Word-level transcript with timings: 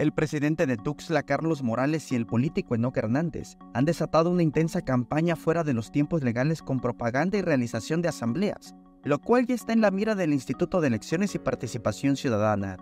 El 0.00 0.12
presidente 0.12 0.66
de 0.66 0.78
Tuxtla, 0.78 1.24
Carlos 1.24 1.62
Morales, 1.62 2.10
y 2.10 2.16
el 2.16 2.24
político 2.24 2.74
Enoch 2.74 2.96
Hernández 2.96 3.58
han 3.74 3.84
desatado 3.84 4.30
una 4.30 4.42
intensa 4.42 4.80
campaña 4.80 5.36
fuera 5.36 5.62
de 5.62 5.74
los 5.74 5.92
tiempos 5.92 6.24
legales 6.24 6.62
con 6.62 6.80
propaganda 6.80 7.36
y 7.36 7.42
realización 7.42 8.00
de 8.00 8.08
asambleas, 8.08 8.74
lo 9.04 9.18
cual 9.18 9.46
ya 9.46 9.54
está 9.54 9.74
en 9.74 9.82
la 9.82 9.90
mira 9.90 10.14
del 10.14 10.32
Instituto 10.32 10.80
de 10.80 10.86
Elecciones 10.86 11.34
y 11.34 11.38
Participación 11.38 12.16
Ciudadana. 12.16 12.78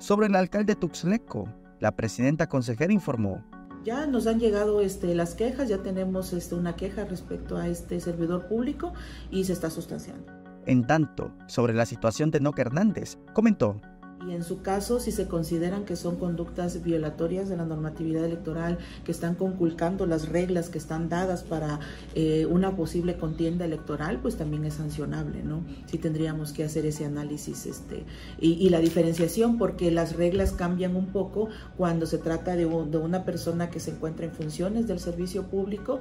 Sobre 0.00 0.26
el 0.26 0.34
alcalde 0.34 0.74
Tuxleco, 0.74 1.48
la 1.78 1.94
presidenta 1.94 2.48
consejera 2.48 2.92
informó. 2.92 3.44
Ya 3.84 4.08
nos 4.08 4.26
han 4.26 4.40
llegado 4.40 4.80
este, 4.80 5.14
las 5.14 5.36
quejas, 5.36 5.68
ya 5.68 5.84
tenemos 5.84 6.32
este, 6.32 6.56
una 6.56 6.74
queja 6.74 7.04
respecto 7.04 7.56
a 7.56 7.68
este 7.68 8.00
servidor 8.00 8.48
público 8.48 8.94
y 9.30 9.44
se 9.44 9.52
está 9.52 9.70
sustanciando. 9.70 10.32
En 10.66 10.88
tanto, 10.88 11.32
sobre 11.46 11.72
la 11.72 11.86
situación 11.86 12.32
de 12.32 12.38
Enoch 12.38 12.58
Hernández, 12.58 13.16
comentó 13.32 13.80
y 14.26 14.32
en 14.32 14.44
su 14.44 14.62
caso, 14.62 15.00
si 15.00 15.12
se 15.12 15.26
consideran 15.26 15.84
que 15.84 15.96
son 15.96 16.16
conductas 16.16 16.82
violatorias 16.82 17.48
de 17.48 17.56
la 17.56 17.64
normatividad 17.64 18.24
electoral, 18.24 18.78
que 19.04 19.12
están 19.12 19.34
conculcando 19.34 20.06
las 20.06 20.28
reglas 20.28 20.68
que 20.68 20.78
están 20.78 21.08
dadas 21.08 21.42
para 21.42 21.80
eh, 22.14 22.46
una 22.46 22.76
posible 22.76 23.16
contienda 23.16 23.64
electoral, 23.64 24.20
pues 24.20 24.36
también 24.36 24.64
es 24.64 24.74
sancionable, 24.74 25.42
¿no? 25.42 25.64
Sí 25.86 25.98
tendríamos 25.98 26.52
que 26.52 26.64
hacer 26.64 26.86
ese 26.86 27.04
análisis 27.04 27.66
este, 27.66 28.04
y, 28.40 28.68
la 28.70 28.80
diferenciación, 28.80 29.58
porque 29.58 29.90
las 29.90 30.16
reglas 30.16 30.52
cambian 30.52 30.96
un 30.96 31.06
poco 31.06 31.48
cuando 31.76 32.06
se 32.06 32.18
trata 32.18 32.56
de, 32.56 32.64
de 32.64 32.98
una 32.98 33.24
persona 33.24 33.70
que 33.70 33.80
se 33.80 33.90
encuentra 33.90 34.26
en 34.26 34.32
funciones 34.32 34.86
del 34.86 34.98
servicio 34.98 35.44
público 35.44 36.00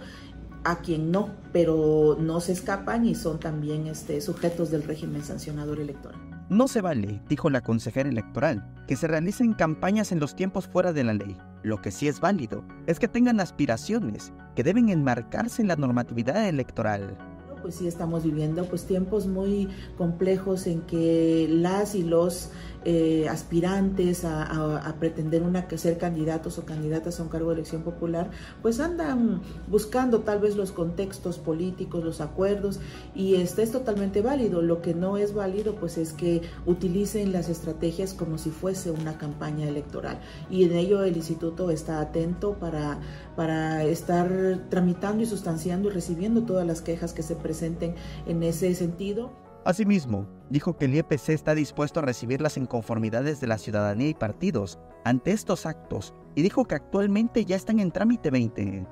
a 0.64 0.78
quien 0.82 1.12
no, 1.12 1.30
pero 1.52 2.18
no 2.20 2.40
se 2.40 2.52
escapan 2.52 3.06
y 3.06 3.16
son 3.16 3.40
también 3.40 3.88
este, 3.88 4.22
sujetos 4.22 4.72
del 4.72 4.84
régimen 4.84 5.24
sancionador 5.24 5.80
electoral. 5.80 6.20
No 6.50 6.68
se 6.68 6.82
vale, 6.82 7.22
dijo 7.30 7.50
la 7.50 7.62
consejera 7.62 8.10
electoral, 8.10 8.68
que 8.88 8.98
se 8.98 9.08
realicen 9.08 9.54
campañas 9.54 10.12
en 10.12 10.20
los 10.20 10.36
tiempos 10.36 10.68
fuera 10.68 10.92
de 10.92 11.04
la 11.04 11.14
ley. 11.14 11.38
Lo 11.64 11.82
que 11.82 11.92
sí 11.92 12.08
es 12.08 12.20
válido 12.20 12.64
es 12.88 13.00
que 13.00 13.08
tengan 13.08 13.40
aspiraciones 13.40 14.34
que 14.56 14.64
deben 14.64 14.90
enmarcarse 14.90 15.62
en 15.62 15.70
la 15.70 15.78
normatividad 15.78 16.48
electoral 16.48 17.18
pues 17.62 17.76
sí 17.76 17.88
estamos 17.88 18.24
viviendo 18.24 18.66
pues 18.66 18.86
tiempos 18.86 19.28
muy 19.28 19.70
complejos 19.98 20.68
en 20.68 20.82
que 20.82 21.48
las 21.50 21.96
y 21.96 22.04
los 22.04 22.50
eh, 22.84 23.28
aspirantes 23.30 24.26
a, 24.26 24.96
pretender 25.00 25.44
una, 25.44 25.68
ser 25.78 25.98
candidatos 25.98 26.58
o 26.58 26.66
candidatas 26.66 27.20
a 27.20 27.24
un 27.24 27.30
cargo 27.30 27.50
de 27.50 27.56
elección 27.56 27.84
popular, 27.84 28.32
pues 28.62 28.80
andan 28.80 29.42
buscando 29.68 30.22
tal 30.22 30.40
vez 30.40 30.56
los 30.56 30.72
contextos 30.72 31.38
políticos, 31.38 32.04
los 32.04 32.22
acuerdos, 32.22 32.80
y 33.16 33.36
este 33.36 33.64
es 33.64 33.72
totalmente 33.72 34.22
válido. 34.22 34.62
Lo 34.62 34.82
que 34.82 34.94
no 34.94 35.18
es 35.18 35.34
válido, 35.34 35.76
pues 35.76 35.98
es 35.98 36.14
que 36.14 36.42
utilicen 36.66 37.32
las 37.32 37.50
estrategias 37.50 38.14
como 38.14 38.38
si 38.38 38.50
fuese 38.50 38.92
una 38.92 39.18
campaña 39.18 39.68
electoral. 39.68 40.20
Y 40.50 40.64
en 40.64 40.76
ello 40.76 41.04
el 41.04 41.16
instituto 41.16 41.72
está 41.72 42.02
atento 42.02 42.54
para, 42.60 43.00
para 43.36 43.84
estar 43.84 44.30
tramitando 44.70 45.24
y 45.24 45.26
sustanciando 45.26 45.90
y 45.90 45.92
recibiendo 45.92 46.44
todas 46.44 46.66
las 46.66 46.82
quejas 46.82 47.14
que 47.14 47.24
se 47.24 47.36
presenten 47.36 47.96
en 48.26 48.44
ese 48.44 48.74
sentido. 48.76 49.32
Asimismo, 49.64 50.28
dijo 50.50 50.76
que 50.76 50.86
el 50.86 50.96
IEPC 50.96 51.30
está 51.30 51.54
dispuesto 51.54 52.00
a 52.00 52.04
recibir 52.04 52.42
las 52.42 52.58
inconformidades 52.58 53.40
de 53.40 53.46
la 53.46 53.60
ciudadanía 53.60 54.10
y 54.10 54.16
partidos 54.16 54.80
ante 55.04 55.32
estos 55.32 55.68
actos 55.68 56.16
y 56.34 56.42
dijo 56.42 56.66
que 56.66 56.74
actualmente 56.74 57.46
ya 57.46 57.58
están 57.58 57.80
en 57.80 57.92
trámite 57.92 58.32
20. 58.32 58.88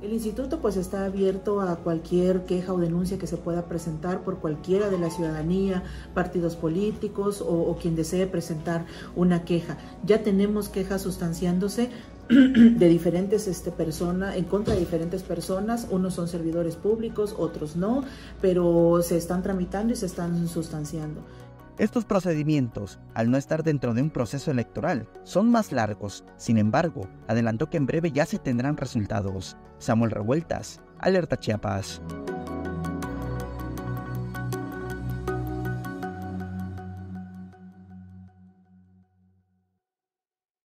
El 0.00 0.12
instituto 0.12 0.60
pues 0.60 0.76
está 0.76 1.04
abierto 1.04 1.60
a 1.60 1.76
cualquier 1.76 2.44
queja 2.44 2.72
o 2.72 2.78
denuncia 2.78 3.18
que 3.18 3.26
se 3.26 3.36
pueda 3.36 3.66
presentar 3.66 4.22
por 4.22 4.38
cualquiera 4.38 4.88
de 4.88 4.98
la 4.98 5.10
ciudadanía, 5.10 5.82
partidos 6.14 6.56
políticos 6.56 7.42
o, 7.42 7.46
o 7.46 7.76
quien 7.76 7.94
desee 7.94 8.26
presentar 8.26 8.86
una 9.16 9.44
queja. 9.44 9.76
Ya 10.04 10.22
tenemos 10.22 10.70
quejas 10.70 11.02
sustanciándose 11.02 11.90
de 12.28 12.88
diferentes 12.88 13.46
este, 13.46 13.70
personas, 13.70 14.36
en 14.36 14.44
contra 14.44 14.74
de 14.74 14.80
diferentes 14.80 15.22
personas, 15.22 15.86
unos 15.90 16.14
son 16.14 16.28
servidores 16.28 16.76
públicos, 16.76 17.34
otros 17.36 17.76
no, 17.76 18.04
pero 18.40 19.00
se 19.02 19.16
están 19.16 19.42
tramitando 19.42 19.92
y 19.92 19.96
se 19.96 20.06
están 20.06 20.48
sustanciando. 20.48 21.22
Estos 21.76 22.04
procedimientos, 22.04 23.00
al 23.14 23.30
no 23.30 23.36
estar 23.36 23.64
dentro 23.64 23.94
de 23.94 24.02
un 24.02 24.10
proceso 24.10 24.52
electoral, 24.52 25.08
son 25.24 25.50
más 25.50 25.72
largos. 25.72 26.24
Sin 26.36 26.56
embargo, 26.56 27.08
adelantó 27.26 27.68
que 27.68 27.78
en 27.78 27.86
breve 27.86 28.12
ya 28.12 28.26
se 28.26 28.38
tendrán 28.38 28.76
resultados. 28.76 29.56
Samuel 29.78 30.12
Revueltas, 30.12 30.80
Alerta 31.00 31.36
Chiapas. 31.36 32.00